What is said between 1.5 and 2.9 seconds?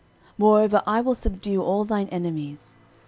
all thine enemies.